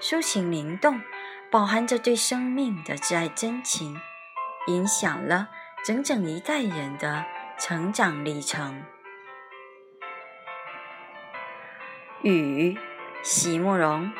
[0.00, 1.00] 抒情灵动，
[1.50, 4.00] 饱含着对生命的挚爱真情，
[4.68, 5.48] 影响了
[5.84, 7.24] 整整一代人的
[7.58, 8.84] 成长历程。
[12.22, 12.78] 雨，
[13.22, 14.12] 席慕容。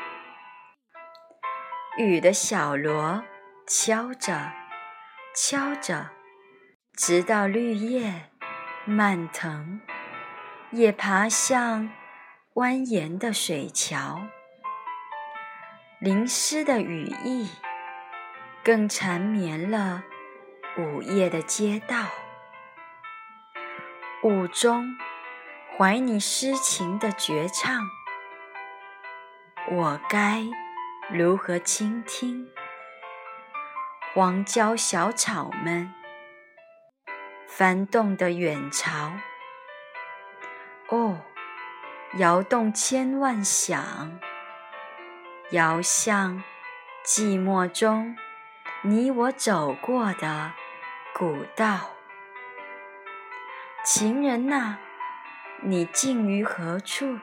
[1.97, 3.25] 雨的小锣
[3.67, 4.53] 敲着，
[5.35, 6.11] 敲着，
[6.97, 8.31] 直到绿叶
[8.85, 9.81] 漫藤，
[10.71, 11.91] 也爬向
[12.55, 14.21] 蜿蜒的水桥。
[16.01, 17.51] 淋湿的羽翼，
[18.63, 20.05] 更缠绵了
[20.77, 22.07] 午夜的街道。
[24.23, 24.97] 雾中，
[25.77, 27.83] 怀你诗情的绝唱，
[29.73, 30.45] 我该
[31.11, 32.47] 如何倾听？
[34.15, 35.93] 荒郊小草们
[37.49, 39.15] 翻动的远潮，
[40.91, 41.23] 哦，
[42.19, 44.21] 摇动千万响。
[45.53, 46.43] 遥向
[47.03, 48.15] 寂寞中，
[48.83, 50.53] 你我走过的
[51.15, 51.93] 古道。
[53.83, 54.77] 情人呐，
[55.63, 57.19] 你静于何处？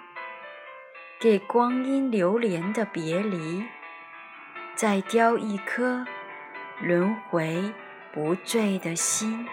[1.20, 3.64] 给光阴流连的别离，
[4.74, 6.04] 再雕一颗
[6.82, 7.72] 轮回
[8.12, 9.48] 不坠的心。